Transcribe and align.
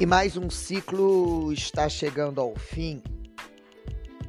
E 0.00 0.06
mais 0.06 0.36
um 0.36 0.48
ciclo 0.48 1.52
está 1.52 1.88
chegando 1.88 2.40
ao 2.40 2.54
fim. 2.54 3.02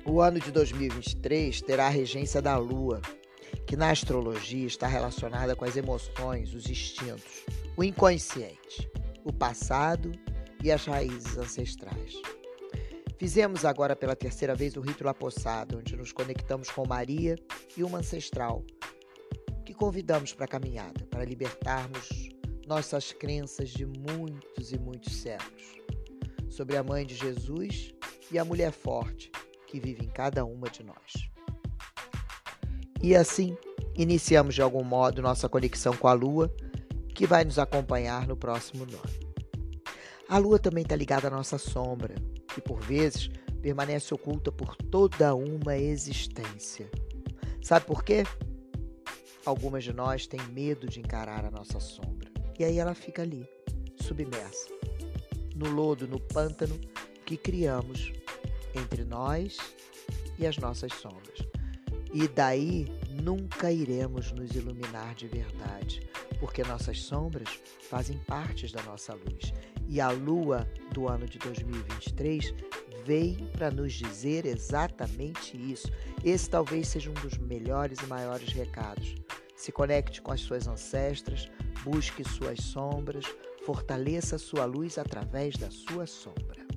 O 0.04 0.20
ano 0.20 0.40
de 0.40 0.52
2023 0.52 1.62
terá 1.62 1.86
a 1.86 1.90
regência 1.90 2.42
da 2.42 2.58
Lua, 2.58 3.00
que 3.68 3.78
na 3.78 3.92
astrologia 3.92 4.66
está 4.66 4.88
relacionada 4.88 5.56
com 5.56 5.64
as 5.64 5.78
emoções, 5.78 6.56
os 6.56 6.68
instintos, 6.68 7.46
o 7.78 7.84
inconsciente, 7.84 8.90
o 9.24 9.32
passado 9.32 10.12
e 10.64 10.72
as 10.72 10.86
raízes 10.86 11.38
ancestrais. 11.38 12.20
Fizemos 13.20 13.64
agora 13.64 13.96
pela 13.96 14.16
terceira 14.16 14.56
vez 14.56 14.76
o 14.76 14.82
rito 14.82 15.04
Lapossado, 15.04 15.78
onde 15.78 15.96
nos 15.96 16.12
conectamos 16.12 16.72
com 16.72 16.88
Maria 16.88 17.36
e 17.78 17.84
uma 17.84 18.00
ancestral, 18.00 18.64
que 19.64 19.76
convidamos 19.76 20.34
para 20.34 20.46
a 20.46 20.48
caminhada, 20.48 21.06
para 21.12 21.24
libertarmos 21.24 22.29
nossas 22.70 23.12
crenças 23.12 23.70
de 23.70 23.84
muitos 23.84 24.72
e 24.72 24.78
muitos 24.78 25.16
séculos 25.16 25.82
sobre 26.52 26.78
a 26.78 26.84
mãe 26.84 27.04
de 27.04 27.16
Jesus 27.16 27.96
e 28.32 28.38
a 28.38 28.46
mulher 28.46 28.72
forte 28.72 29.32
que 29.66 29.80
vive 29.80 30.06
em 30.06 30.10
cada 30.10 30.46
uma 30.46 30.70
de 30.70 30.84
nós. 30.84 31.32
E 33.02 33.16
assim, 33.16 33.58
iniciamos 33.96 34.54
de 34.54 34.62
algum 34.62 34.84
modo 34.84 35.20
nossa 35.20 35.50
conexão 35.50 35.98
com 35.98 36.08
a 36.08 36.14
Lua, 36.14 36.54
que 37.16 37.26
vai 37.26 37.44
nos 37.44 37.58
acompanhar 37.58 38.28
no 38.28 38.38
próximo 38.38 38.84
ano. 38.84 39.02
A 40.28 40.38
Lua 40.38 40.60
também 40.60 40.84
está 40.84 40.96
ligada 40.96 41.28
à 41.28 41.32
nossa 41.32 41.58
sombra, 41.58 42.14
que 42.54 42.62
por 42.62 42.80
vezes 42.82 43.32
permanece 43.64 44.14
oculta 44.14 44.52
por 44.52 44.76
toda 44.76 45.34
uma 45.34 45.76
existência. 45.76 46.88
Sabe 47.64 47.88
por 47.88 48.04
quê? 48.04 48.24
Algumas 49.44 49.84
de 49.84 49.92
nós 49.92 50.28
têm 50.28 50.42
medo 50.50 50.88
de 50.88 51.00
encarar 51.00 51.46
a 51.46 51.50
nossa 51.50 51.80
sombra. 51.80 52.19
E 52.60 52.66
aí 52.66 52.78
ela 52.78 52.94
fica 52.94 53.22
ali, 53.22 53.48
submersa, 53.96 54.68
no 55.56 55.70
lodo, 55.70 56.06
no 56.06 56.20
pântano 56.20 56.78
que 57.26 57.38
criamos 57.38 58.12
entre 58.76 59.06
nós 59.06 59.58
e 60.38 60.46
as 60.46 60.58
nossas 60.58 60.92
sombras. 60.94 61.40
E 62.14 62.28
daí 62.28 62.86
nunca 63.22 63.72
iremos 63.72 64.34
nos 64.34 64.52
iluminar 64.52 65.16
de 65.16 65.28
verdade, 65.28 66.02
porque 66.38 66.62
nossas 66.64 67.00
sombras 67.02 67.62
fazem 67.90 68.18
parte 68.28 68.70
da 68.74 68.84
nossa 68.84 69.14
luz. 69.14 69.54
E 69.88 70.02
a 70.02 70.12
lua 70.12 70.68
do 70.92 71.08
ano 71.08 71.26
de 71.26 71.40
2023 71.40 72.54
veio 73.06 73.46
para 73.52 73.72
nos 73.72 73.94
dizer 73.94 74.46
exatamente 74.46 75.56
isso. 75.56 75.90
Esse 76.26 76.50
talvez 76.50 76.90
seja 76.90 77.10
um 77.10 77.14
dos 77.14 77.38
melhores 77.38 78.00
e 78.00 78.06
maiores 78.06 78.52
recados. 78.52 79.16
Se 79.60 79.74
conecte 79.74 80.22
com 80.22 80.32
as 80.32 80.40
suas 80.40 80.68
ancestras, 80.68 81.52
Busque 81.84 82.26
suas 82.26 82.60
sombras, 82.60 83.26
fortaleça 83.66 84.38
sua 84.38 84.66
luz 84.66 84.98
através 84.98 85.56
da 85.56 85.72
sua 85.72 86.06
sombra. 86.06 86.68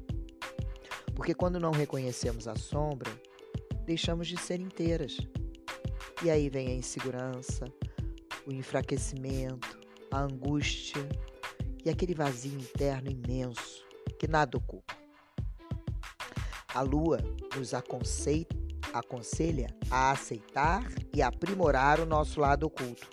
Porque 1.17 1.35
quando 1.35 1.59
não 1.59 1.73
reconhecemos 1.73 2.47
a 2.47 2.55
sombra, 2.55 3.11
deixamos 3.85 4.29
de 4.29 4.37
ser 4.37 4.61
inteiras. 4.61 5.19
E 6.23 6.31
aí 6.31 6.49
vem 6.49 6.69
a 6.69 6.75
insegurança, 6.75 7.65
o 8.47 8.53
enfraquecimento, 8.53 9.81
a 10.09 10.21
angústia 10.21 11.09
e 11.85 11.91
aquele 11.91 12.15
vazio 12.15 12.57
interno 12.57 13.11
imenso 13.11 13.85
que 14.21 14.29
nada 14.29 14.57
ocupa. 14.57 14.97
A 16.73 16.81
lua 16.81 17.19
nos 17.57 17.75
aconselha 18.93 19.69
a 19.91 20.11
aceitar 20.11 20.85
e 21.15 21.23
aprimorar 21.23 22.01
o 22.01 22.07
nosso 22.07 22.41
lado 22.41 22.67
oculto 22.67 23.09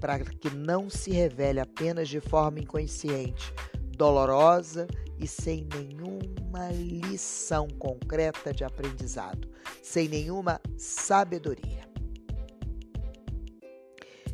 para 0.00 0.18
que 0.20 0.50
não 0.50 0.88
se 0.88 1.10
revele 1.10 1.60
apenas 1.60 2.08
de 2.08 2.20
forma 2.20 2.60
inconsciente, 2.60 3.52
dolorosa 3.96 4.86
e 5.18 5.26
sem 5.26 5.66
nenhuma 5.74 6.70
lição 6.70 7.66
concreta 7.78 8.52
de 8.52 8.64
aprendizado, 8.64 9.48
sem 9.82 10.08
nenhuma 10.08 10.60
sabedoria. 10.76 11.88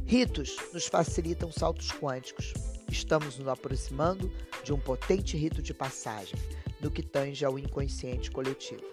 Ritos 0.05 0.57
nos 0.73 0.87
facilitam 0.87 1.51
saltos 1.51 1.91
quânticos. 1.93 2.53
Estamos 2.91 3.39
nos 3.39 3.49
aproximando 3.49 4.31
de 4.63 4.73
um 4.73 4.79
potente 4.79 5.37
rito 5.37 5.63
de 5.63 5.73
passagem 5.73 6.39
no 6.81 6.91
que 6.91 7.03
tange 7.03 7.45
ao 7.45 7.59
inconsciente 7.59 8.31
coletivo. 8.31 8.85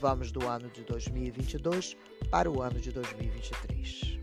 Vamos 0.00 0.30
do 0.30 0.46
ano 0.46 0.70
de 0.70 0.84
2022 0.84 1.96
para 2.30 2.50
o 2.50 2.62
ano 2.62 2.80
de 2.80 2.92
2023 2.92 4.18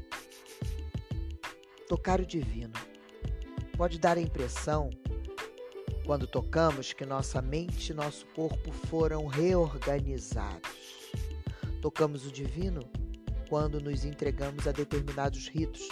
tocar 1.88 2.20
o 2.20 2.26
divino. 2.26 2.74
Pode 3.78 4.00
dar 4.00 4.18
a 4.18 4.22
impressão, 4.22 4.90
quando 6.06 6.28
tocamos, 6.28 6.94
que 6.94 7.06
nossa 7.06 7.42
mente 7.42 7.92
e 7.92 7.94
nosso 7.94 8.26
corpo 8.28 8.72
foram 8.72 9.28
reorganizados. 9.28 11.12
Tocamos 11.82 12.26
o 12.26 12.32
divino 12.32 12.82
quando 13.50 13.80
nos 13.80 14.06
entregamos 14.06 14.68
a 14.68 14.72
determinados 14.72 15.48
ritos, 15.48 15.88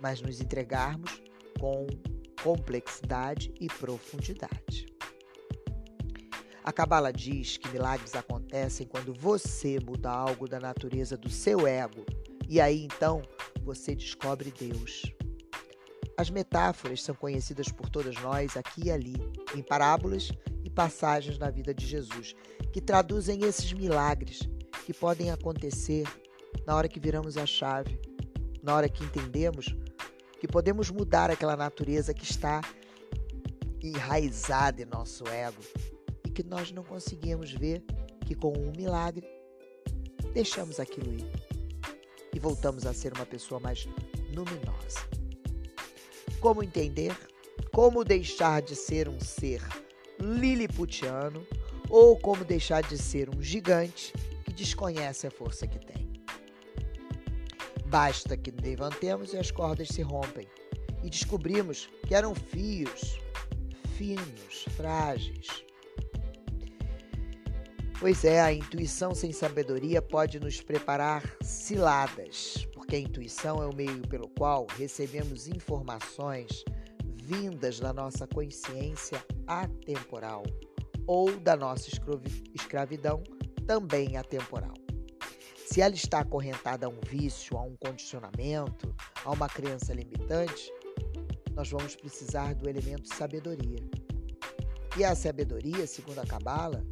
mas 0.00 0.20
nos 0.20 0.40
entregarmos 0.40 1.20
com 1.58 1.86
complexidade 2.42 3.52
e 3.60 3.66
profundidade. 3.66 4.87
A 6.68 6.72
Cabala 6.72 7.10
diz 7.10 7.56
que 7.56 7.66
milagres 7.70 8.14
acontecem 8.14 8.86
quando 8.86 9.14
você 9.14 9.80
muda 9.80 10.10
algo 10.10 10.46
da 10.46 10.60
natureza 10.60 11.16
do 11.16 11.30
seu 11.30 11.66
ego, 11.66 12.04
e 12.46 12.60
aí 12.60 12.84
então 12.84 13.22
você 13.62 13.94
descobre 13.94 14.52
Deus. 14.52 15.10
As 16.14 16.28
metáforas 16.28 17.02
são 17.02 17.14
conhecidas 17.14 17.72
por 17.72 17.88
todas 17.88 18.14
nós 18.16 18.54
aqui 18.54 18.88
e 18.88 18.90
ali, 18.90 19.16
em 19.56 19.62
parábolas 19.62 20.30
e 20.62 20.68
passagens 20.68 21.38
na 21.38 21.48
vida 21.48 21.72
de 21.72 21.86
Jesus, 21.86 22.34
que 22.70 22.82
traduzem 22.82 23.44
esses 23.44 23.72
milagres 23.72 24.40
que 24.84 24.92
podem 24.92 25.30
acontecer 25.30 26.06
na 26.66 26.76
hora 26.76 26.86
que 26.86 27.00
viramos 27.00 27.38
a 27.38 27.46
chave, 27.46 27.98
na 28.62 28.76
hora 28.76 28.90
que 28.90 29.02
entendemos 29.02 29.74
que 30.38 30.46
podemos 30.46 30.90
mudar 30.90 31.30
aquela 31.30 31.56
natureza 31.56 32.12
que 32.12 32.24
está 32.24 32.60
enraizada 33.82 34.82
em 34.82 34.84
nosso 34.84 35.26
ego 35.28 35.62
que 36.38 36.44
nós 36.44 36.70
não 36.70 36.84
conseguimos 36.84 37.50
ver 37.50 37.82
que 38.24 38.32
com 38.32 38.52
um 38.56 38.70
milagre 38.70 39.28
deixamos 40.32 40.78
aquilo 40.78 41.12
ir 41.12 41.28
e 42.32 42.38
voltamos 42.38 42.86
a 42.86 42.94
ser 42.94 43.12
uma 43.12 43.26
pessoa 43.26 43.58
mais 43.58 43.88
luminosa. 44.32 45.00
Como 46.38 46.62
entender? 46.62 47.12
Como 47.72 48.04
deixar 48.04 48.62
de 48.62 48.76
ser 48.76 49.08
um 49.08 49.18
ser 49.18 49.60
liliputiano 50.20 51.44
ou 51.90 52.16
como 52.16 52.44
deixar 52.44 52.84
de 52.84 52.96
ser 52.96 53.28
um 53.28 53.42
gigante 53.42 54.12
que 54.44 54.52
desconhece 54.52 55.26
a 55.26 55.32
força 55.32 55.66
que 55.66 55.84
tem. 55.84 56.22
Basta 57.86 58.36
que 58.36 58.52
levantemos 58.52 59.32
e 59.32 59.38
as 59.38 59.50
cordas 59.50 59.88
se 59.88 60.02
rompem 60.02 60.46
e 61.02 61.10
descobrimos 61.10 61.88
que 62.06 62.14
eram 62.14 62.32
fios 62.32 63.18
finos, 63.96 64.66
frágeis, 64.76 65.66
Pois 68.00 68.24
é, 68.24 68.40
a 68.40 68.52
intuição 68.52 69.12
sem 69.12 69.32
sabedoria 69.32 70.00
pode 70.00 70.38
nos 70.38 70.60
preparar 70.60 71.20
ciladas, 71.42 72.64
porque 72.72 72.94
a 72.94 73.00
intuição 73.00 73.60
é 73.60 73.66
o 73.66 73.74
meio 73.74 74.06
pelo 74.06 74.28
qual 74.28 74.68
recebemos 74.76 75.48
informações 75.48 76.64
vindas 77.24 77.80
da 77.80 77.92
nossa 77.92 78.24
consciência 78.28 79.20
atemporal 79.48 80.44
ou 81.08 81.40
da 81.40 81.56
nossa 81.56 81.90
escravidão 82.54 83.20
também 83.66 84.16
atemporal. 84.16 84.74
Se 85.66 85.80
ela 85.80 85.94
está 85.94 86.20
acorrentada 86.20 86.86
a 86.86 86.88
um 86.88 87.00
vício, 87.04 87.58
a 87.58 87.62
um 87.62 87.74
condicionamento, 87.76 88.94
a 89.24 89.32
uma 89.32 89.48
crença 89.48 89.92
limitante, 89.92 90.72
nós 91.52 91.68
vamos 91.68 91.96
precisar 91.96 92.54
do 92.54 92.68
elemento 92.68 93.12
sabedoria. 93.12 93.80
E 94.96 95.04
a 95.04 95.16
sabedoria, 95.16 95.84
segundo 95.84 96.20
a 96.20 96.26
Cabala, 96.26 96.86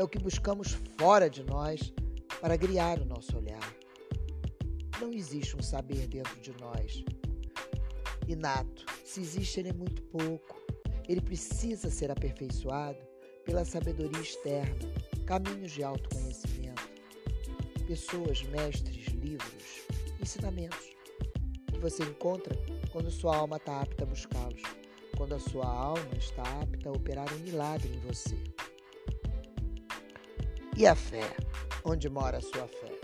é 0.00 0.02
o 0.02 0.08
que 0.08 0.18
buscamos 0.18 0.78
fora 0.98 1.28
de 1.28 1.44
nós 1.44 1.92
para 2.40 2.56
criar 2.56 2.98
o 2.98 3.04
nosso 3.04 3.36
olhar. 3.36 3.76
Não 4.98 5.12
existe 5.12 5.54
um 5.54 5.62
saber 5.62 6.06
dentro 6.06 6.40
de 6.40 6.52
nós. 6.58 7.04
Inato, 8.26 8.86
se 9.04 9.20
existe, 9.20 9.60
ele 9.60 9.68
é 9.68 9.72
muito 9.74 10.00
pouco. 10.04 10.58
Ele 11.06 11.20
precisa 11.20 11.90
ser 11.90 12.10
aperfeiçoado 12.10 12.98
pela 13.44 13.62
sabedoria 13.62 14.22
externa, 14.22 14.74
caminhos 15.26 15.72
de 15.72 15.82
autoconhecimento, 15.82 16.88
pessoas, 17.86 18.42
mestres, 18.44 19.06
livros, 19.08 19.82
ensinamentos 20.18 20.88
que 21.66 21.78
você 21.78 22.02
encontra 22.04 22.56
quando 22.90 23.10
sua 23.10 23.36
alma 23.36 23.58
está 23.58 23.82
apta 23.82 24.04
a 24.04 24.06
buscá-los, 24.06 24.62
quando 25.18 25.34
a 25.34 25.38
sua 25.38 25.66
alma 25.66 26.14
está 26.16 26.42
apta 26.62 26.88
a 26.88 26.92
operar 26.92 27.30
um 27.34 27.38
milagre 27.40 27.92
em 27.92 28.00
você. 28.00 28.59
E 30.80 30.86
a 30.86 30.94
fé? 30.94 31.36
Onde 31.84 32.08
mora 32.08 32.38
a 32.38 32.40
sua 32.40 32.66
fé? 32.66 32.98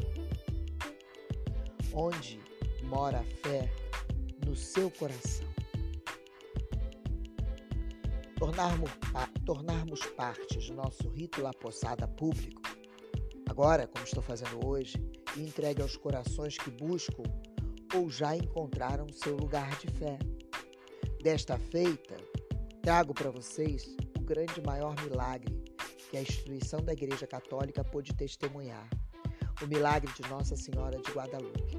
Onde 1.93 2.41
mora 2.85 3.19
a 3.19 3.25
fé 3.47 3.71
no 4.47 4.57
seu 4.57 4.91
coração? 4.91 5.47
tornarmos, 8.39 8.91
tornarmos 9.45 10.01
parte 10.17 10.57
do 10.57 10.73
nosso 10.73 11.07
rito 11.11 11.43
La 11.43 11.53
Poçada 11.53 12.09
público, 12.09 12.63
agora, 13.47 13.87
como 13.87 14.07
estou 14.07 14.23
fazendo 14.23 14.67
hoje, 14.67 14.97
e 15.37 15.43
entregue 15.43 15.83
aos 15.83 15.99
corações 15.99 16.57
que 16.57 16.71
buscam 16.71 17.25
ou 17.95 18.09
já 18.09 18.35
encontraram 18.35 19.07
seu 19.13 19.37
lugar 19.37 19.79
de 19.81 19.89
fé. 19.89 20.19
Desta 21.23 21.59
feita, 21.59 22.17
trago 22.81 23.13
para 23.13 23.31
vocês 23.31 23.95
o 24.19 24.23
grande 24.23 24.63
maior 24.63 24.95
milagre 25.03 25.56
que 26.17 26.19
a 26.19 26.23
instituição 26.23 26.81
da 26.83 26.95
Igreja 26.95 27.27
Católica 27.27 27.85
pôde 27.85 28.15
testemunhar, 28.15 28.89
o 29.63 29.67
milagre 29.67 30.11
de 30.15 30.23
Nossa 30.31 30.57
Senhora 30.57 30.99
de 30.99 31.11
Guadalupe. 31.13 31.77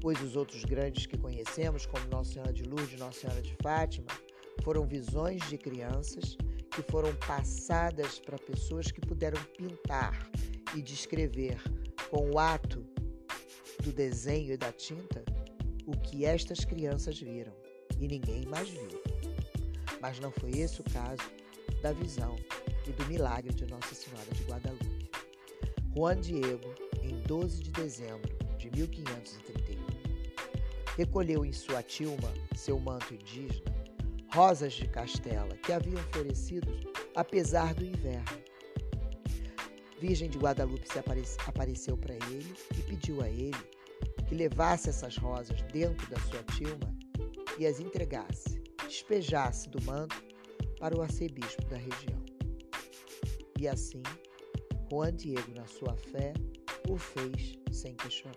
Pois 0.00 0.20
os 0.22 0.36
outros 0.36 0.64
grandes 0.64 1.06
que 1.06 1.18
conhecemos, 1.18 1.86
como 1.86 2.06
Nossa 2.06 2.34
Senhora 2.34 2.52
de 2.52 2.62
Lourdes 2.62 2.94
e 2.94 2.96
Nossa 2.98 3.20
Senhora 3.20 3.42
de 3.42 3.56
Fátima, 3.60 4.06
foram 4.62 4.86
visões 4.86 5.42
de 5.48 5.58
crianças 5.58 6.36
que 6.70 6.82
foram 6.82 7.12
passadas 7.16 8.20
para 8.20 8.38
pessoas 8.38 8.92
que 8.92 9.00
puderam 9.00 9.42
pintar 9.58 10.30
e 10.76 10.82
descrever 10.82 11.60
com 12.10 12.30
o 12.30 12.38
ato 12.38 12.86
do 13.82 13.92
desenho 13.92 14.52
e 14.52 14.56
da 14.56 14.70
tinta 14.70 15.24
o 15.84 15.98
que 15.98 16.24
estas 16.24 16.64
crianças 16.64 17.18
viram 17.18 17.52
e 17.98 18.06
ninguém 18.06 18.46
mais 18.46 18.68
viu. 18.68 19.02
Mas 20.00 20.20
não 20.20 20.30
foi 20.30 20.50
esse 20.50 20.80
o 20.80 20.84
caso 20.84 21.41
da 21.82 21.92
visão 21.92 22.36
e 22.86 22.92
do 22.92 23.04
milagre 23.06 23.52
de 23.52 23.66
Nossa 23.66 23.94
Senhora 23.94 24.30
de 24.32 24.44
Guadalupe. 24.44 25.10
Juan 25.94 26.18
Diego, 26.20 26.74
em 27.02 27.20
12 27.22 27.64
de 27.64 27.70
dezembro 27.72 28.32
de 28.56 28.70
1531, 28.70 29.84
recolheu 30.96 31.44
em 31.44 31.52
sua 31.52 31.82
tilma 31.82 32.32
seu 32.54 32.78
manto 32.78 33.12
indígena 33.12 33.72
rosas 34.32 34.72
de 34.72 34.88
castela 34.88 35.54
que 35.58 35.72
haviam 35.72 36.02
florescido 36.10 36.72
apesar 37.14 37.74
do 37.74 37.84
inverno. 37.84 38.42
Virgem 40.00 40.30
de 40.30 40.38
Guadalupe 40.38 40.88
se 40.88 40.98
apareceu 41.46 41.96
para 41.98 42.14
ele 42.14 42.54
e 42.76 42.82
pediu 42.82 43.20
a 43.20 43.28
ele 43.28 43.56
que 44.26 44.34
levasse 44.34 44.88
essas 44.88 45.16
rosas 45.16 45.60
dentro 45.70 46.08
da 46.08 46.18
sua 46.20 46.42
tilma 46.54 46.96
e 47.58 47.66
as 47.66 47.78
entregasse, 47.78 48.62
despejasse 48.88 49.68
do 49.68 49.82
manto 49.82 50.31
para 50.82 50.98
o 50.98 51.00
arcebispo 51.00 51.64
da 51.66 51.76
região. 51.76 52.20
E 53.56 53.68
assim, 53.68 54.02
Juan 54.90 55.14
Diego, 55.14 55.54
na 55.54 55.64
sua 55.64 55.94
fé, 55.96 56.34
o 56.90 56.98
fez 56.98 57.56
sem 57.70 57.94
questionar. 57.94 58.34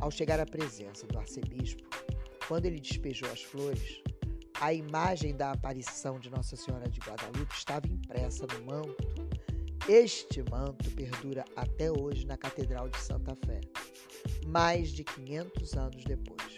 Ao 0.00 0.10
chegar 0.10 0.40
à 0.40 0.46
presença 0.46 1.06
do 1.06 1.18
arcebispo, 1.18 1.86
quando 2.48 2.64
ele 2.64 2.80
despejou 2.80 3.30
as 3.30 3.42
flores, 3.42 4.02
a 4.58 4.72
imagem 4.72 5.36
da 5.36 5.52
aparição 5.52 6.18
de 6.18 6.30
Nossa 6.30 6.56
Senhora 6.56 6.88
de 6.88 6.98
Guadalupe 7.00 7.54
estava 7.54 7.86
impressa 7.86 8.46
no 8.46 8.64
manto. 8.64 8.96
Este 9.86 10.42
manto 10.50 10.90
perdura 10.92 11.44
até 11.56 11.92
hoje 11.92 12.26
na 12.26 12.38
Catedral 12.38 12.88
de 12.88 12.98
Santa 13.00 13.36
Fé, 13.44 13.60
mais 14.46 14.88
de 14.88 15.04
500 15.04 15.74
anos 15.74 16.04
depois. 16.04 16.49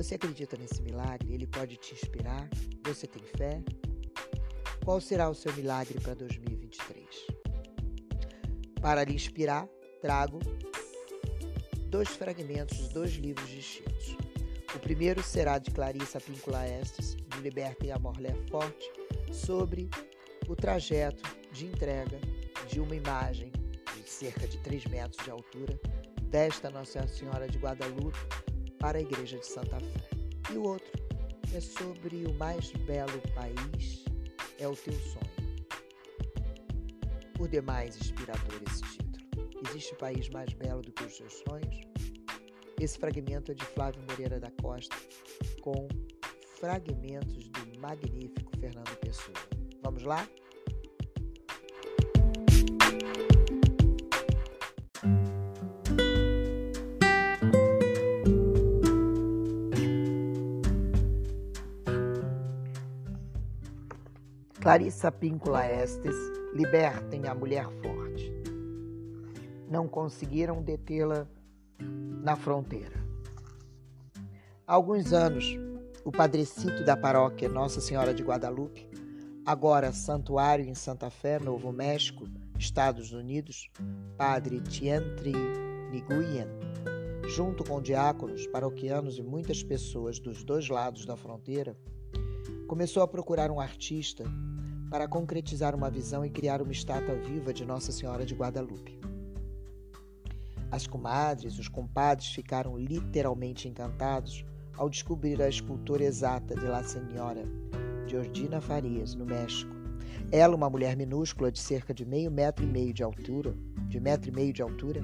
Você 0.00 0.14
acredita 0.14 0.56
nesse 0.56 0.80
milagre? 0.80 1.30
Ele 1.30 1.46
pode 1.46 1.76
te 1.76 1.92
inspirar? 1.92 2.48
Você 2.84 3.06
tem 3.06 3.22
fé? 3.36 3.62
Qual 4.82 4.98
será 4.98 5.28
o 5.28 5.34
seu 5.34 5.52
milagre 5.52 6.00
para 6.00 6.14
2023? 6.14 7.06
Para 8.80 9.04
lhe 9.04 9.12
inspirar, 9.12 9.68
trago 10.00 10.38
dois 11.90 12.08
fragmentos 12.08 12.78
de 12.78 12.94
dois 12.94 13.12
livros 13.12 13.46
distintos. 13.50 14.16
O 14.74 14.78
primeiro 14.78 15.22
será 15.22 15.58
de 15.58 15.70
Clarissa 15.70 16.18
Píncula 16.18 16.66
Estes, 16.66 17.14
de 17.14 17.40
Liberta 17.42 17.84
e 17.84 17.92
Amor 17.92 18.18
Lé 18.18 18.34
Forte, 18.50 18.90
sobre 19.30 19.90
o 20.48 20.56
trajeto 20.56 21.22
de 21.52 21.66
entrega 21.66 22.18
de 22.66 22.80
uma 22.80 22.96
imagem 22.96 23.52
de 23.94 24.08
cerca 24.08 24.48
de 24.48 24.56
3 24.60 24.86
metros 24.86 25.22
de 25.22 25.30
altura 25.30 25.78
desta 26.22 26.70
Nossa 26.70 27.06
Senhora 27.06 27.46
de 27.46 27.58
Guadalupe 27.58 28.18
para 28.80 28.98
a 28.98 29.00
Igreja 29.00 29.38
de 29.38 29.46
Santa 29.46 29.78
Fé. 29.78 30.52
E 30.52 30.56
o 30.56 30.64
outro 30.66 30.90
é 31.54 31.60
sobre 31.60 32.26
o 32.26 32.34
mais 32.34 32.72
belo 32.72 33.20
país 33.34 34.04
é 34.58 34.66
o 34.66 34.74
teu 34.74 34.92
sonho. 34.92 35.30
Por 37.34 37.48
demais 37.48 37.96
inspirador 37.96 38.60
esse 38.66 38.82
título. 38.82 39.10
Existe 39.68 39.94
país 39.96 40.28
mais 40.30 40.52
belo 40.54 40.82
do 40.82 40.92
que 40.92 41.04
os 41.04 41.16
seus 41.16 41.42
sonhos? 41.48 41.80
Esse 42.80 42.98
fragmento 42.98 43.52
é 43.52 43.54
de 43.54 43.64
Flávio 43.64 44.02
Moreira 44.08 44.40
da 44.40 44.50
Costa, 44.62 44.96
com 45.60 45.86
fragmentos 46.58 47.48
do 47.48 47.80
magnífico 47.80 48.50
Fernando 48.58 48.96
Pessoa. 48.96 49.36
Vamos 49.82 50.02
lá? 50.02 50.26
Clarissa 64.70 65.10
Píncula 65.10 65.66
Estes, 65.66 66.14
libertem 66.54 67.26
a 67.26 67.34
mulher 67.34 67.66
forte. 67.82 68.32
Não 69.68 69.88
conseguiram 69.88 70.62
detê-la 70.62 71.26
na 72.22 72.36
fronteira. 72.36 73.04
Há 74.64 74.72
alguns 74.72 75.12
anos, 75.12 75.44
o 76.04 76.12
padrecito 76.12 76.84
da 76.84 76.96
paróquia 76.96 77.48
Nossa 77.48 77.80
Senhora 77.80 78.14
de 78.14 78.22
Guadalupe, 78.22 78.88
agora 79.44 79.90
santuário 79.90 80.64
em 80.64 80.74
Santa 80.76 81.10
Fé, 81.10 81.40
Novo 81.40 81.72
México, 81.72 82.24
Estados 82.56 83.10
Unidos, 83.10 83.68
padre 84.16 84.60
Tientri 84.60 85.32
Nguyen, 85.92 86.46
junto 87.28 87.64
com 87.64 87.82
diáconos, 87.82 88.46
paroquianos 88.46 89.18
e 89.18 89.22
muitas 89.24 89.64
pessoas 89.64 90.20
dos 90.20 90.44
dois 90.44 90.68
lados 90.68 91.04
da 91.04 91.16
fronteira, 91.16 91.76
começou 92.66 93.02
a 93.02 93.08
procurar 93.08 93.50
um 93.50 93.60
artista 93.60 94.24
para 94.90 95.06
concretizar 95.06 95.74
uma 95.74 95.90
visão 95.90 96.24
e 96.24 96.30
criar 96.30 96.60
uma 96.60 96.72
estátua 96.72 97.14
viva 97.14 97.52
de 97.52 97.64
Nossa 97.64 97.92
Senhora 97.92 98.26
de 98.26 98.34
Guadalupe. 98.34 98.98
As 100.70 100.86
comadres, 100.86 101.58
os 101.58 101.68
compadres 101.68 102.28
ficaram 102.28 102.76
literalmente 102.76 103.68
encantados 103.68 104.44
ao 104.76 104.88
descobrir 104.88 105.40
a 105.42 105.48
escultura 105.48 106.04
exata 106.04 106.54
de 106.54 106.66
La 106.66 106.82
Senhora, 106.82 107.44
Georgina 108.06 108.60
Farias, 108.60 109.14
no 109.14 109.26
México. 109.26 109.74
Ela, 110.32 110.54
uma 110.54 110.70
mulher 110.70 110.96
minúscula 110.96 111.50
de 111.50 111.58
cerca 111.58 111.92
de 111.92 112.04
meio 112.04 112.30
metro 112.30 112.64
e 112.64 112.68
meio 112.68 112.94
de 112.94 113.02
altura, 113.02 113.54
de 113.88 113.98
metro 113.98 114.30
e 114.30 114.32
meio 114.32 114.52
de 114.52 114.62
altura, 114.62 115.00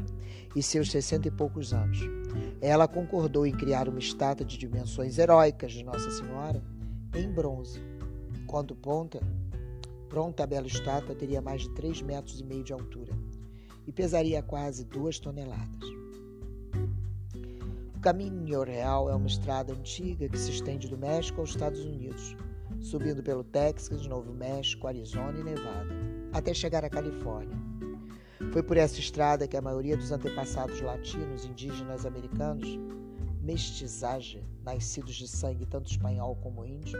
e 0.55 0.63
seus 0.63 0.91
sessenta 0.91 1.29
e 1.29 1.31
poucos 1.33 1.73
anos. 1.73 1.99
Ela 2.61 2.87
concordou 2.87 3.47
em 3.47 3.53
criar 3.53 3.89
uma 3.89 3.99
estátua 3.99 4.47
de 4.47 4.57
dimensões 4.57 5.19
heróicas 5.19 5.73
de 5.73 5.85
Nossa 5.85 6.11
Senhora 6.11 6.63
em 7.15 7.31
bronze. 7.31 7.81
Quando 8.47 8.75
pronta, 8.75 9.21
pronta 10.09 10.45
a 10.45 10.47
bela 10.47 10.67
estátua 10.67 11.15
teria 11.15 11.41
mais 11.41 11.63
de 11.63 11.71
3 11.71 12.03
metros 12.03 12.41
e 12.41 12.45
meio 12.45 12.65
de 12.65 12.73
altura 12.73 13.13
e 13.87 13.93
pesaria 13.93 14.43
quase 14.43 14.85
duas 14.85 15.19
toneladas. 15.19 15.89
O 17.95 18.01
caminho 18.01 18.63
real 18.63 19.11
é 19.11 19.15
uma 19.15 19.27
estrada 19.27 19.73
antiga 19.73 20.29
que 20.29 20.39
se 20.39 20.51
estende 20.51 20.89
do 20.89 20.99
México 20.99 21.41
aos 21.41 21.51
Estados 21.51 21.85
Unidos, 21.85 22.37
subindo 22.81 23.23
pelo 23.23 23.43
Texas, 23.43 24.07
Novo 24.07 24.33
México, 24.33 24.87
Arizona 24.87 25.39
e 25.39 25.45
Nevada, 25.45 25.95
até 26.33 26.53
chegar 26.53 26.85
à 26.85 26.91
Califórnia. 26.91 27.57
Foi 28.53 28.63
por 28.63 28.77
essa 28.77 28.99
estrada 29.01 29.49
que 29.49 29.57
a 29.57 29.63
maioria 29.63 29.97
dos 29.97 30.13
antepassados 30.13 30.81
latinos 30.81 31.45
indígenas 31.45 32.07
americanos, 32.07 32.79
mestiçagem, 33.47 34.43
nascidos 34.65 35.15
de 35.15 35.29
sangue 35.29 35.65
tanto 35.65 35.89
espanhol 35.89 36.35
como 36.43 36.65
índio, 36.65 36.99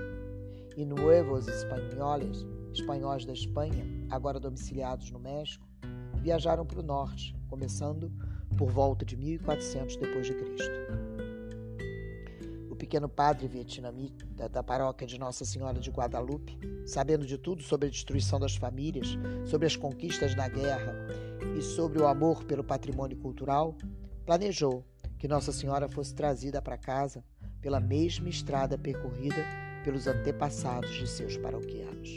e 0.77 0.85
nuevos 0.85 1.49
espanhóis, 1.49 2.47
espanhóis 2.73 3.25
da 3.25 3.33
Espanha, 3.33 3.85
agora 4.09 4.39
domiciliados 4.39 5.11
no 5.11 5.19
México, 5.19 5.67
viajaram 6.23 6.65
para 6.65 6.79
o 6.79 6.85
norte, 6.85 7.35
começando 7.49 8.13
por 8.57 8.71
volta 8.71 9.05
de 9.05 9.17
1400 9.17 9.97
depois 9.97 10.27
de 10.27 10.35
Cristo. 10.35 10.71
O 12.71 12.77
pequeno 12.77 13.09
padre 13.09 13.49
vietnamita 13.49 14.49
da 14.49 14.63
paróquia 14.63 15.05
de 15.07 15.19
Nossa 15.19 15.45
Senhora 15.45 15.81
de 15.81 15.91
Guadalupe, 15.91 16.57
sabendo 16.87 17.27
de 17.27 17.39
tudo 17.39 17.61
sobre 17.61 17.89
a 17.89 17.91
destruição 17.91 18.39
das 18.39 18.55
famílias, 18.55 19.19
sobre 19.47 19.67
as 19.67 19.75
conquistas 19.75 20.37
na 20.37 20.49
guerra 20.49 20.95
e 21.59 21.61
sobre 21.63 22.01
o 22.01 22.07
amor 22.07 22.45
pelo 22.45 22.63
patrimônio 22.63 23.17
cultural, 23.17 23.75
planejou 24.25 24.85
que 25.19 25.29
Nossa 25.29 25.53
Senhora 25.53 25.89
fosse 25.89 26.15
trazida 26.15 26.61
para 26.61 26.77
casa 26.77 27.25
pela 27.61 27.81
mesma 27.81 28.29
estrada 28.29 28.77
percorrida 28.77 29.45
pelos 29.85 30.07
antepassados 30.07 30.93
de 30.95 31.07
seus 31.07 31.37
paroquianos. 31.37 32.11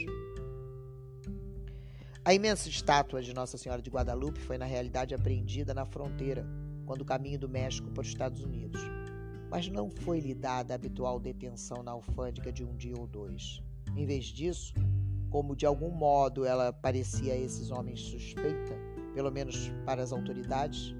A 2.24 2.34
imensa 2.34 2.68
estátua 2.68 3.22
de 3.22 3.32
Nossa 3.32 3.56
Senhora 3.56 3.80
de 3.80 3.90
Guadalupe 3.90 4.40
foi, 4.40 4.58
na 4.58 4.66
realidade, 4.66 5.14
apreendida 5.14 5.72
na 5.72 5.86
fronteira, 5.86 6.46
quando 6.84 7.00
o 7.00 7.04
caminho 7.04 7.38
do 7.38 7.48
México 7.48 7.90
para 7.90 8.02
os 8.02 8.08
Estados 8.08 8.42
Unidos. 8.42 8.80
mas 9.50 9.68
não 9.68 9.90
foi-lhe 9.90 10.32
dada 10.32 10.72
a 10.72 10.76
habitual 10.76 11.18
detenção 11.18 11.82
na 11.82 11.90
alfândega 11.90 12.52
de 12.52 12.64
um 12.64 12.76
dia 12.76 12.96
ou 12.96 13.06
dois. 13.06 13.60
Em 13.96 14.06
vez 14.06 14.26
disso, 14.26 14.72
como 15.28 15.56
de 15.56 15.66
algum 15.66 15.90
modo 15.90 16.44
ela 16.44 16.72
parecia 16.72 17.32
a 17.32 17.36
esses 17.36 17.70
homens 17.70 18.00
suspeita, 18.00 18.74
pelo 19.12 19.30
menos 19.30 19.72
para 19.84 20.02
as 20.02 20.12
autoridades, 20.12 20.94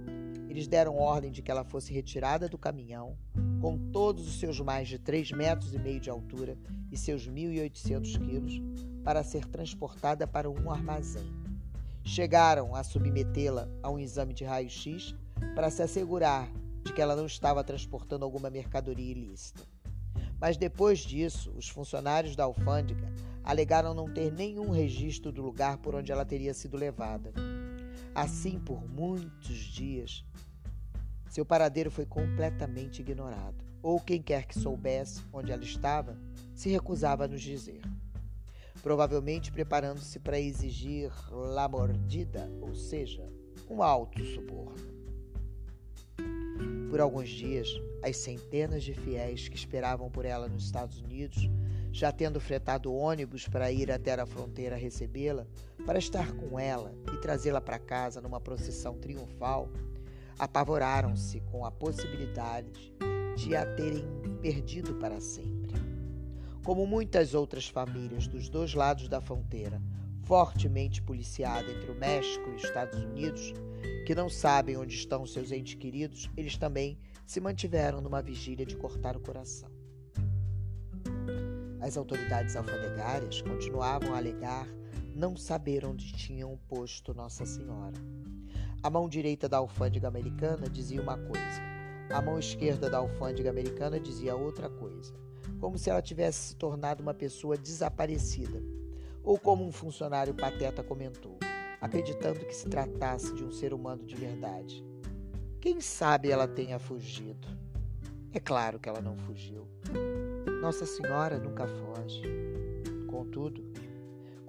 eles 0.51 0.67
deram 0.67 0.99
ordem 0.99 1.31
de 1.31 1.43
que 1.43 1.51
ela 1.51 1.63
fosse 1.63 1.93
retirada 1.93 2.49
do 2.49 2.59
caminhão, 2.59 3.17
com 3.61 3.79
todos 3.93 4.27
os 4.27 4.41
seus 4.41 4.59
mais 4.59 4.89
de 4.89 4.99
3 4.99 5.31
metros 5.31 5.73
e 5.73 5.79
meio 5.79 6.01
de 6.01 6.11
altura 6.11 6.59
e 6.91 6.97
seus 6.97 7.29
1.800 7.29 8.19
quilos, 8.19 8.61
para 9.05 9.23
ser 9.23 9.47
transportada 9.47 10.27
para 10.27 10.51
um 10.51 10.69
armazém. 10.69 11.33
Chegaram 12.03 12.75
a 12.75 12.83
submetê-la 12.83 13.69
a 13.81 13.89
um 13.91 13.99
exame 14.01 14.35
de 14.35 14.43
raio-x 14.43 15.15
para 15.55 15.71
se 15.71 15.83
assegurar 15.83 16.51
de 16.85 16.93
que 16.93 17.01
ela 17.01 17.15
não 17.15 17.27
estava 17.27 17.63
transportando 17.63 18.25
alguma 18.25 18.51
mercadoria 18.51 19.13
ilícita. 19.13 19.63
Mas 20.41 20.57
depois 20.57 20.99
disso, 20.99 21.53
os 21.57 21.69
funcionários 21.69 22.35
da 22.35 22.43
alfândega 22.43 23.13
alegaram 23.45 23.95
não 23.95 24.13
ter 24.13 24.33
nenhum 24.33 24.71
registro 24.71 25.31
do 25.31 25.43
lugar 25.43 25.79
por 25.79 25.95
onde 25.95 26.11
ela 26.11 26.25
teria 26.25 26.55
sido 26.55 26.77
levada. 26.77 27.33
Assim, 28.13 28.59
por 28.59 28.89
muitos 28.89 29.57
dias, 29.57 30.25
seu 31.31 31.47
paradeiro 31.47 31.93
foi 31.93 32.05
completamente 32.05 33.03
ignorado, 33.03 33.65
ou 33.81 34.01
quem 34.01 34.21
quer 34.21 34.47
que 34.47 34.59
soubesse 34.59 35.23
onde 35.33 35.53
ela 35.53 35.63
estava 35.63 36.19
se 36.53 36.69
recusava 36.69 37.25
a 37.25 37.29
nos 37.29 37.41
dizer. 37.41 37.81
Provavelmente 38.83 39.53
preparando-se 39.53 40.19
para 40.19 40.41
exigir 40.41 41.13
la 41.31 41.69
mordida, 41.69 42.51
ou 42.61 42.75
seja, 42.75 43.31
um 43.71 43.81
alto 43.81 44.21
suborno. 44.25 44.91
Por 46.91 47.01
alguns 47.01 47.29
dias, 47.29 47.69
as 48.03 48.17
centenas 48.17 48.83
de 48.83 48.93
fiéis 48.93 49.49
que 49.49 49.57
esperavam 49.57 50.11
por 50.11 50.25
ela 50.25 50.49
nos 50.49 50.65
Estados 50.65 51.01
Unidos, 51.01 51.49
já 51.93 52.11
tendo 52.11 52.41
fretado 52.41 52.93
ônibus 52.93 53.47
para 53.47 53.71
ir 53.71 53.93
até 53.93 54.13
a 54.15 54.27
fronteira 54.27 54.75
recebê-la, 54.75 55.47
para 55.87 56.01
estar 56.01 56.33
com 56.33 56.59
ela 56.59 56.93
e 57.15 57.17
trazê-la 57.19 57.61
para 57.61 57.79
casa 57.79 58.21
numa 58.21 58.41
procissão 58.41 58.99
triunfal, 58.99 59.69
apavoraram-se 60.41 61.39
com 61.53 61.67
a 61.67 61.71
possibilidade 61.71 62.95
de 63.37 63.55
a 63.55 63.67
terem 63.77 64.03
perdido 64.41 64.95
para 64.95 65.21
sempre. 65.21 65.75
Como 66.65 66.87
muitas 66.87 67.35
outras 67.35 67.69
famílias 67.69 68.27
dos 68.27 68.49
dois 68.49 68.73
lados 68.73 69.07
da 69.07 69.21
fronteira, 69.21 69.83
fortemente 70.23 71.03
policiada 71.03 71.71
entre 71.71 71.91
o 71.91 71.95
México 71.95 72.49
e 72.49 72.55
os 72.55 72.65
Estados 72.65 72.99
Unidos, 72.99 73.53
que 74.07 74.15
não 74.15 74.31
sabem 74.31 74.79
onde 74.79 74.95
estão 74.95 75.27
seus 75.27 75.53
entes 75.53 75.75
queridos, 75.75 76.31
eles 76.35 76.57
também 76.57 76.99
se 77.27 77.39
mantiveram 77.39 78.01
numa 78.01 78.23
vigília 78.23 78.65
de 78.65 78.77
cortar 78.77 79.19
o 79.19 79.21
coração. 79.21 79.69
As 81.83 81.99
autoridades 81.99 82.57
alfandegárias 82.57 83.43
continuavam 83.43 84.15
a 84.15 84.17
alegar 84.17 84.67
não 85.15 85.37
saber 85.37 85.85
onde 85.85 86.13
tinham 86.13 86.59
posto 86.67 87.13
Nossa 87.13 87.45
Senhora. 87.45 87.99
A 88.83 88.91
mão 88.91 89.09
direita 89.09 89.49
da 89.49 89.59
alfândega 89.59 90.09
americana 90.09 90.69
dizia 90.69 91.03
uma 91.03 91.17
coisa, 91.17 91.61
a 92.11 92.23
mão 92.23 92.39
esquerda 92.39 92.89
da 92.89 92.99
alfândega 92.99 93.51
americana 93.51 94.01
dizia 94.01 94.35
outra 94.35 94.69
coisa, 94.69 95.13
como 95.61 95.79
se 95.79 95.91
ela 95.91 96.03
tivesse 96.03 96.49
se 96.49 96.57
tornado 96.57 97.03
uma 97.03 97.15
pessoa 97.15 97.57
desaparecida, 97.57 98.63
ou 99.23 99.39
como 99.39 99.67
um 99.67 99.73
funcionário 99.73 100.35
pateta 100.35 100.83
comentou 100.83 101.39
acreditando 101.81 102.41
que 102.41 102.55
se 102.55 102.69
tratasse 102.69 103.35
de 103.35 103.43
um 103.43 103.51
ser 103.51 103.73
humano 103.73 104.05
de 104.05 104.15
verdade. 104.15 104.85
Quem 105.61 105.81
sabe 105.81 106.31
ela 106.31 106.47
tenha 106.47 106.79
fugido? 106.79 107.49
É 108.33 108.39
claro 108.39 108.79
que 108.79 108.89
ela 108.89 109.01
não 109.01 109.17
fugiu. 109.17 109.67
Nossa 110.61 110.85
Senhora 110.85 111.39
nunca 111.39 111.67
foge. 111.67 112.23
Contudo, 113.09 113.70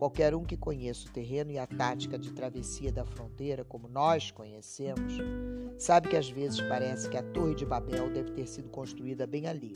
qualquer 0.01 0.34
um 0.34 0.43
que 0.43 0.58
conheça 0.58 1.08
o 1.08 1.12
terreno 1.12 1.51
e 1.51 1.60
a 1.60 1.67
tática 1.67 2.17
de 2.17 2.31
travessia 2.31 2.91
da 2.91 3.05
fronteira 3.05 3.63
como 3.63 3.88
nós 3.88 4.31
conhecemos, 4.31 5.13
sabe 5.77 6.10
que 6.10 6.17
às 6.17 6.27
vezes 6.27 6.60
parece 6.62 7.08
que 7.08 7.15
a 7.15 7.22
Torre 7.22 7.53
de 7.53 7.67
Babel 7.67 8.12
deve 8.12 8.31
ter 8.31 8.48
sido 8.48 8.67
construída 8.70 9.27
bem 9.27 9.46
ali, 9.46 9.75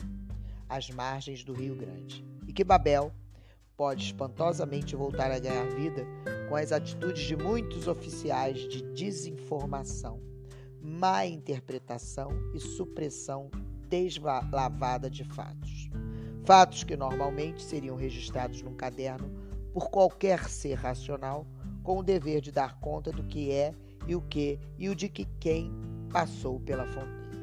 às 0.68 0.90
margens 0.90 1.44
do 1.44 1.52
Rio 1.52 1.76
Grande, 1.76 2.26
e 2.44 2.52
que 2.52 2.64
Babel 2.64 3.12
pode 3.76 4.02
espantosamente 4.02 4.96
voltar 4.96 5.30
a 5.30 5.38
ganhar 5.38 5.64
vida 5.76 6.04
com 6.48 6.56
as 6.56 6.72
atitudes 6.72 7.22
de 7.22 7.36
muitos 7.36 7.86
oficiais 7.86 8.68
de 8.68 8.82
desinformação, 8.94 10.20
má 10.82 11.24
interpretação 11.24 12.32
e 12.52 12.58
supressão 12.58 13.48
deslavada 13.88 15.08
de 15.08 15.22
fatos. 15.22 15.88
Fatos 16.44 16.82
que 16.82 16.96
normalmente 16.96 17.62
seriam 17.62 17.94
registrados 17.94 18.60
num 18.60 18.74
caderno 18.74 19.45
por 19.76 19.90
qualquer 19.90 20.48
ser 20.48 20.72
racional, 20.72 21.46
com 21.82 21.98
o 21.98 22.02
dever 22.02 22.40
de 22.40 22.50
dar 22.50 22.80
conta 22.80 23.12
do 23.12 23.22
que 23.22 23.52
é 23.52 23.74
e 24.06 24.16
o 24.16 24.22
que 24.22 24.58
e 24.78 24.88
o 24.88 24.94
de 24.94 25.06
que 25.06 25.26
quem 25.38 25.70
passou 26.10 26.58
pela 26.58 26.86
fronteira. 26.86 27.36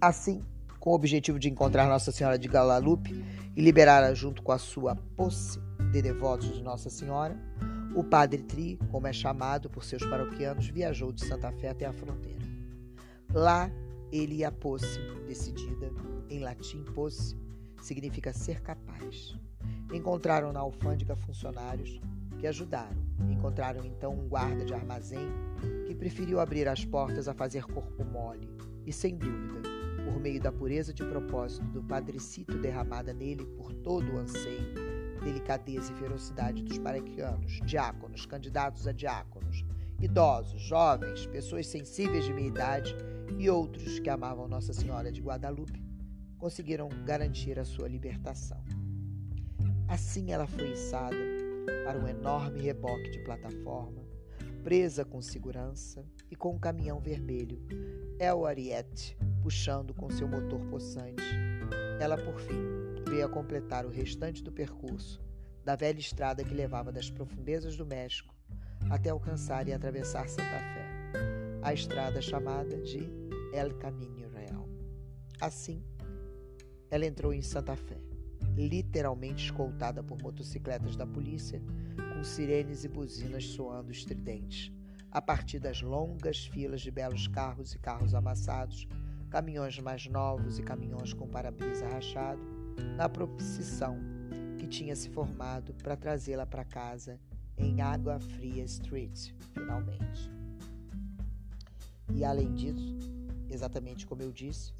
Assim, 0.00 0.42
com 0.80 0.92
o 0.92 0.94
objetivo 0.94 1.38
de 1.38 1.50
encontrar 1.50 1.86
Nossa 1.86 2.10
Senhora 2.10 2.38
de 2.38 2.48
Guadalupe 2.48 3.22
e 3.54 3.60
liberá-la 3.60 4.14
junto 4.14 4.40
com 4.42 4.52
a 4.52 4.56
sua 4.56 4.96
posse 5.14 5.60
de 5.92 6.00
devotos 6.00 6.54
de 6.54 6.62
Nossa 6.62 6.88
Senhora, 6.88 7.38
o 7.94 8.02
padre 8.02 8.44
Tri, 8.44 8.78
como 8.90 9.06
é 9.06 9.12
chamado 9.12 9.68
por 9.68 9.84
seus 9.84 10.06
paroquianos, 10.06 10.68
viajou 10.68 11.12
de 11.12 11.22
Santa 11.22 11.52
Fé 11.52 11.68
até 11.68 11.84
a 11.84 11.92
fronteira. 11.92 12.40
Lá 13.30 13.70
ele 14.10 14.36
e 14.36 14.44
a 14.44 14.50
posse, 14.50 14.98
decidida, 15.26 15.92
em 16.30 16.38
latim 16.38 16.82
posse, 16.82 17.43
significa 17.84 18.32
ser 18.32 18.62
capaz. 18.62 19.38
Encontraram 19.92 20.52
na 20.52 20.60
alfândega 20.60 21.14
funcionários 21.14 22.00
que 22.38 22.46
ajudaram. 22.46 23.04
Encontraram 23.30 23.84
então 23.84 24.12
um 24.12 24.28
guarda 24.28 24.64
de 24.64 24.74
armazém 24.74 25.28
que 25.86 25.94
preferiu 25.94 26.40
abrir 26.40 26.66
as 26.66 26.84
portas 26.84 27.28
a 27.28 27.34
fazer 27.34 27.64
corpo 27.64 28.04
mole 28.04 28.50
e, 28.86 28.92
sem 28.92 29.16
dúvida, 29.16 29.68
por 30.04 30.18
meio 30.20 30.40
da 30.40 30.50
pureza 30.50 30.92
de 30.92 31.04
propósito 31.04 31.66
do 31.68 31.82
padrecito 31.82 32.58
derramada 32.58 33.12
nele 33.12 33.44
por 33.56 33.72
todo 33.72 34.12
o 34.12 34.18
anseio, 34.18 34.74
delicadeza 35.22 35.92
e 35.92 35.96
ferocidade 35.96 36.62
dos 36.62 36.78
paroquianos, 36.78 37.60
diáconos, 37.64 38.26
candidatos 38.26 38.86
a 38.86 38.92
diáconos, 38.92 39.64
idosos, 40.00 40.60
jovens, 40.60 41.26
pessoas 41.26 41.66
sensíveis 41.66 42.24
de 42.24 42.32
meia 42.32 42.48
idade 42.48 42.94
e 43.38 43.48
outros 43.48 43.98
que 43.98 44.10
amavam 44.10 44.48
Nossa 44.48 44.72
Senhora 44.72 45.10
de 45.10 45.22
Guadalupe, 45.22 45.82
conseguiram 46.44 46.90
garantir 47.06 47.58
a 47.58 47.64
sua 47.64 47.88
libertação. 47.88 48.62
Assim 49.88 50.30
ela 50.30 50.46
foi 50.46 50.72
içada 50.72 51.16
para 51.86 51.98
um 51.98 52.06
enorme 52.06 52.60
reboque 52.60 53.12
de 53.12 53.20
plataforma, 53.20 54.04
presa 54.62 55.06
com 55.06 55.22
segurança 55.22 56.04
e 56.30 56.36
com 56.36 56.54
um 56.54 56.58
caminhão 56.58 57.00
vermelho, 57.00 57.66
El 58.20 58.44
Ariete, 58.44 59.16
puxando 59.42 59.94
com 59.94 60.10
seu 60.10 60.28
motor 60.28 60.60
possante. 60.66 61.24
Ela, 61.98 62.18
por 62.18 62.38
fim, 62.38 62.60
veio 63.08 63.24
a 63.24 63.30
completar 63.30 63.86
o 63.86 63.90
restante 63.90 64.44
do 64.44 64.52
percurso 64.52 65.24
da 65.64 65.74
velha 65.74 65.98
estrada 65.98 66.44
que 66.44 66.52
levava 66.52 66.92
das 66.92 67.08
profundezas 67.08 67.74
do 67.74 67.86
México 67.86 68.34
até 68.90 69.08
alcançar 69.08 69.66
e 69.66 69.72
atravessar 69.72 70.28
Santa 70.28 70.42
Fé, 70.44 71.20
a 71.62 71.72
estrada 71.72 72.20
chamada 72.20 72.76
de 72.82 73.08
El 73.50 73.78
Camino 73.78 74.28
Real. 74.28 74.68
Assim, 75.40 75.82
ela 76.94 77.04
entrou 77.04 77.34
em 77.34 77.42
Santa 77.42 77.74
Fé, 77.74 77.98
literalmente 78.56 79.46
escoltada 79.46 80.00
por 80.00 80.16
motocicletas 80.22 80.94
da 80.94 81.04
polícia, 81.04 81.60
com 82.14 82.22
sirenes 82.22 82.84
e 82.84 82.88
buzinas 82.88 83.44
soando 83.46 83.90
estridentes, 83.90 84.70
a 85.10 85.20
partir 85.20 85.58
das 85.58 85.82
longas 85.82 86.46
filas 86.46 86.80
de 86.80 86.92
belos 86.92 87.26
carros 87.26 87.74
e 87.74 87.80
carros 87.80 88.14
amassados 88.14 88.86
caminhões 89.28 89.76
mais 89.80 90.06
novos 90.06 90.60
e 90.60 90.62
caminhões 90.62 91.12
com 91.12 91.26
para-brisa 91.26 91.88
rachado, 91.88 92.40
na 92.96 93.08
procissão 93.08 93.98
que 94.56 94.68
tinha 94.68 94.94
se 94.94 95.08
formado 95.08 95.74
para 95.82 95.96
trazê-la 95.96 96.46
para 96.46 96.64
casa 96.64 97.18
em 97.58 97.80
Água 97.80 98.20
Fria 98.20 98.62
Street, 98.62 99.32
finalmente. 99.52 100.30
E 102.14 102.24
além 102.24 102.54
disso, 102.54 102.96
exatamente 103.50 104.06
como 104.06 104.22
eu 104.22 104.30
disse, 104.30 104.72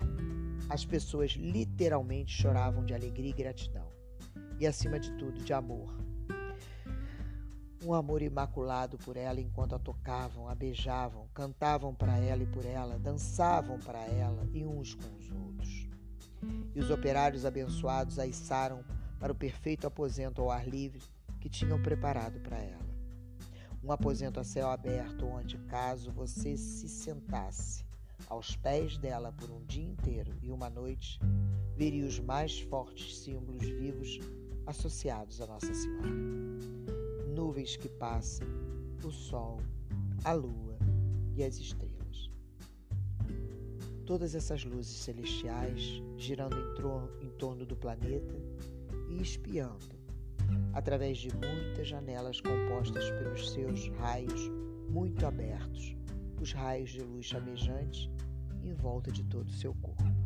as 0.69 0.85
pessoas 0.85 1.37
literalmente 1.75 2.33
choravam 2.33 2.85
de 2.85 2.95
alegria 2.95 3.31
e 3.31 3.33
gratidão, 3.33 3.89
e 4.61 4.67
acima 4.67 5.01
de 5.01 5.11
tudo, 5.19 5.43
de 5.43 5.53
amor 5.53 5.93
um 7.85 7.93
amor 7.93 8.23
imaculado 8.23 8.97
por 8.97 9.17
ela 9.17 9.41
enquanto 9.41 9.75
a 9.75 9.79
tocavam, 9.79 10.49
a 10.49 10.55
beijavam, 10.55 11.29
cantavam 11.35 11.95
para 11.95 12.17
ela 12.17 12.43
e 12.43 12.47
por 12.47 12.65
ela, 12.65 12.99
dançavam 12.99 13.79
para 13.79 14.01
ela 14.07 14.49
e 14.55 14.65
uns 14.65 14.95
com 14.95 15.15
os 15.19 15.31
outros. 15.31 15.89
E 16.75 16.81
os 16.81 16.91
operários 16.91 17.45
abençoados 17.45 18.19
a 18.19 18.27
içaram 18.27 18.83
para 19.21 19.33
o 19.33 19.37
perfeito 19.37 19.87
aposento 19.87 20.41
ao 20.41 20.51
ar 20.51 20.67
livre 20.67 21.03
que 21.41 21.49
tinham 21.49 21.81
preparado 21.83 22.41
para 22.41 22.57
ela. 22.59 22.85
Um 23.83 23.93
aposento 23.93 24.41
a 24.41 24.45
céu 24.45 24.71
aberto 24.71 25.27
onde, 25.27 25.59
caso 25.59 26.11
você 26.11 26.57
se 26.57 26.89
sentasse, 26.89 27.85
aos 28.29 28.57
pés 28.57 28.97
dela 28.97 29.31
por 29.33 29.51
um 29.51 29.63
dia 29.67 29.85
inteiro 29.85 30.35
e 30.43 30.51
uma 30.51 30.71
noite, 30.71 31.21
veria 31.77 32.07
os 32.07 32.21
mais 32.21 32.61
fortes 32.61 33.19
símbolos 33.19 33.65
vivos 33.65 34.21
associados 34.67 35.41
a 35.41 35.47
Nossa 35.47 35.75
Senhora. 35.75 36.11
Nuvens 37.35 37.77
que 37.77 37.89
passam, 37.89 38.47
o 39.05 39.11
sol, 39.11 39.61
a 40.25 40.33
lua 40.33 40.79
e 41.37 41.43
as 41.43 41.59
estrelas. 41.59 42.31
Todas 44.07 44.35
essas 44.35 44.65
luzes 44.65 44.97
celestiais 44.99 46.03
girando 46.17 46.57
em, 46.57 47.27
em 47.27 47.31
torno 47.31 47.67
do 47.67 47.77
planeta 47.77 48.35
e 49.09 49.21
espiando, 49.21 49.97
através 50.73 51.19
de 51.19 51.31
muitas 51.35 51.89
janelas 51.89 52.41
compostas 52.41 53.11
pelos 53.11 53.51
seus 53.51 53.89
raios 53.99 54.51
muito 54.89 55.27
abertos, 55.27 55.97
os 56.41 56.53
raios 56.53 56.91
de 56.91 57.01
luz 57.01 57.27
chamejante 57.27 58.11
em 58.63 58.73
volta 58.75 59.11
de 59.11 59.25
todo 59.25 59.49
o 59.49 59.53
seu 59.53 59.75
corpo. 59.75 60.24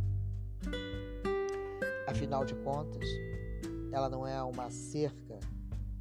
Afinal 2.09 2.43
de 2.43 2.55
contas, 2.55 3.07
ela 3.93 4.09
não 4.09 4.27
é 4.27 4.43
uma 4.43 4.71
cerca 4.71 5.39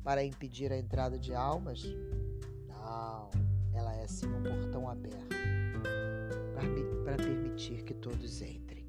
para 0.06 0.24
impedir 0.24 0.72
a 0.72 0.78
entrada 0.78 1.20
de 1.20 1.34
almas? 1.34 1.84
Não, 2.66 3.30
ela 3.74 3.94
é 3.94 4.08
sim 4.08 4.26
um 4.26 4.42
portão 4.42 4.90
aberto 4.90 5.36
para 7.04 7.18
permitir 7.18 7.84
que 7.84 7.94
todos 7.94 8.42
entrem. 8.42 8.88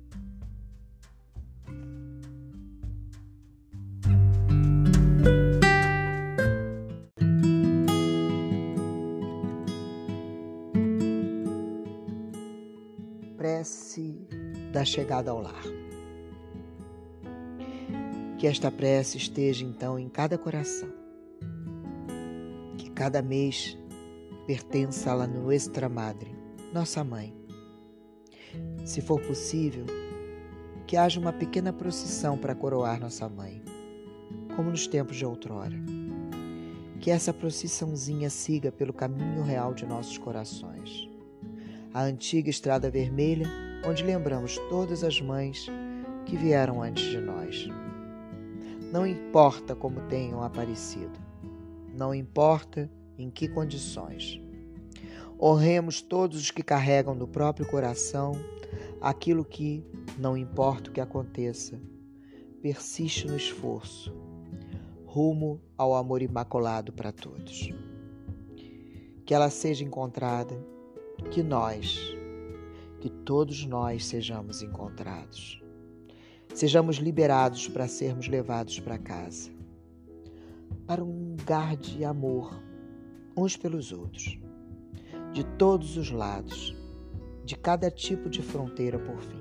Prece 13.37 14.25
da 14.72 14.84
chegada 14.84 15.32
ao 15.32 15.40
lar. 15.40 15.88
Que 18.38 18.47
esta 18.47 18.71
prece 18.71 19.16
esteja 19.16 19.64
então 19.64 19.99
em 19.99 20.09
cada 20.09 20.38
coração. 20.38 20.88
Que 22.76 22.88
cada 22.90 23.21
mês 23.21 23.76
pertença 24.47 25.12
la 25.12 25.26
Nuestra 25.26 25.88
Madre, 25.88 26.30
nossa 26.73 27.02
mãe. 27.02 27.35
Se 28.85 29.00
for 29.00 29.21
possível, 29.21 29.85
que 30.87 30.97
haja 30.97 31.18
uma 31.18 31.33
pequena 31.33 31.73
procissão 31.73 32.38
para 32.38 32.54
coroar 32.54 33.00
nossa 33.00 33.28
mãe, 33.28 33.61
como 34.54 34.71
nos 34.71 34.87
tempos 34.87 35.16
de 35.16 35.26
outrora. 35.26 35.76
Que 37.00 37.11
essa 37.11 37.35
procissãozinha 37.35 38.30
siga 38.30 38.71
pelo 38.71 38.92
caminho 38.92 39.42
real 39.42 39.75
de 39.75 39.85
nossos 39.85 40.16
corações. 40.16 41.11
A 41.92 42.02
antiga 42.02 42.49
estrada 42.49 42.88
vermelha, 42.88 43.49
onde 43.85 44.04
lembramos 44.04 44.57
todas 44.71 45.02
as 45.02 45.21
mães 45.21 45.66
que 46.25 46.37
vieram 46.37 46.83
antes 46.83 47.04
de 47.04 47.18
nós. 47.18 47.68
Não 48.90 49.07
importa 49.07 49.76
como 49.76 50.00
tenham 50.09 50.42
aparecido, 50.42 51.21
não 51.95 52.14
importa 52.14 52.90
em 53.18 53.28
que 53.28 53.47
condições. 53.47 54.40
Honremos 55.38 56.00
todos 56.00 56.40
os 56.40 56.50
que 56.50 56.62
carregam 56.62 57.14
no 57.14 57.28
próprio 57.28 57.66
coração 57.66 58.33
aquilo 58.99 59.45
que, 59.45 59.85
não 60.18 60.38
importa 60.38 60.88
o 60.88 60.92
que 60.92 61.02
aconteça, 61.02 61.78
persiste 62.62 63.26
no 63.26 63.37
esforço, 63.37 64.11
rumo 65.04 65.61
ao 65.76 65.95
amor 65.95 66.23
imaculado 66.23 66.90
para 66.90 67.12
todos. 67.12 67.71
Que 69.26 69.35
ela 69.35 69.50
seja 69.50 69.85
encontrada, 69.85 70.59
que 71.30 71.42
nós, 71.42 71.99
que 73.00 73.11
todos 73.11 73.66
nós 73.66 74.07
sejamos 74.07 74.62
encontrados 74.62 75.62
sejamos 76.59 76.97
liberados 76.97 77.68
para 77.68 77.87
sermos 77.87 78.27
levados 78.27 78.81
para 78.81 78.99
casa, 78.99 79.49
para 80.88 81.05
um 81.05 81.37
lugar 81.38 81.77
de 81.77 82.05
amor 82.05 82.53
uns 83.37 83.57
pelos 83.57 83.92
outros, 83.92 84.37
de 85.33 85.44
todos 85.57 85.97
os 85.97 86.11
lados, 86.11 86.77
de 87.44 87.55
cada 87.55 87.92
tipo 87.92 88.29
de 88.29 88.42
fronteira 88.42 88.99
por 88.99 89.21
fim. 89.23 89.38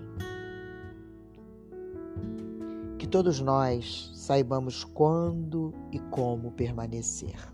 Que 3.00 3.08
todos 3.08 3.40
nós 3.40 4.12
saibamos 4.14 4.84
quando 4.84 5.74
e 5.92 5.98
como 5.98 6.52
permanecer, 6.52 7.52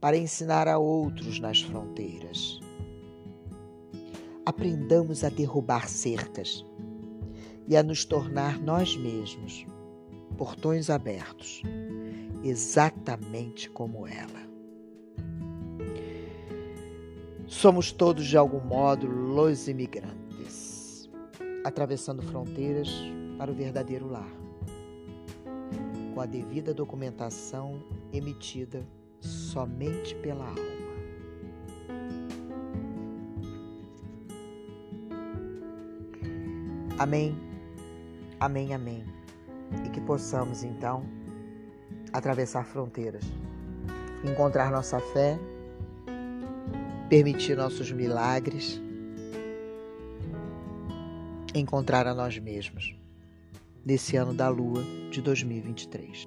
para 0.00 0.16
ensinar 0.16 0.68
a 0.68 0.78
outros 0.78 1.40
nas 1.40 1.60
fronteiras. 1.60 2.60
Aprendamos 4.44 5.24
a 5.24 5.28
derrubar 5.28 5.88
cercas 5.88 6.64
e 7.68 7.76
a 7.76 7.82
nos 7.82 8.04
tornar 8.04 8.58
nós 8.60 8.96
mesmos 8.96 9.66
portões 10.36 10.90
abertos, 10.90 11.62
exatamente 12.42 13.70
como 13.70 14.06
ela. 14.06 14.46
Somos 17.46 17.92
todos, 17.92 18.26
de 18.26 18.36
algum 18.36 18.60
modo, 18.60 19.06
los 19.06 19.68
imigrantes, 19.68 21.08
atravessando 21.64 22.22
fronteiras 22.22 22.90
para 23.38 23.50
o 23.50 23.54
verdadeiro 23.54 24.08
lar, 24.08 24.30
com 26.14 26.20
a 26.20 26.26
devida 26.26 26.74
documentação 26.74 27.82
emitida 28.12 28.86
somente 29.20 30.14
pela 30.16 30.46
alma. 30.46 30.76
Amém. 36.98 37.45
Amém, 38.38 38.74
amém. 38.74 39.04
E 39.84 39.88
que 39.88 40.00
possamos 40.00 40.62
então 40.62 41.04
atravessar 42.12 42.64
fronteiras, 42.64 43.24
encontrar 44.24 44.70
nossa 44.70 45.00
fé, 45.00 45.38
permitir 47.08 47.56
nossos 47.56 47.90
milagres, 47.90 48.80
encontrar 51.54 52.06
a 52.06 52.14
nós 52.14 52.38
mesmos 52.38 52.94
nesse 53.84 54.16
ano 54.16 54.34
da 54.34 54.48
lua 54.48 54.82
de 55.10 55.22
2023. 55.22 56.26